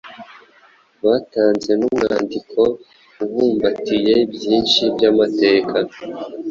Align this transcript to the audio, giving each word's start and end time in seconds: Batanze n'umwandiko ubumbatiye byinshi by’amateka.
Batanze 1.05 1.71
n'umwandiko 1.79 2.59
ubumbatiye 3.23 4.15
byinshi 4.33 4.81
by’amateka. 4.93 5.77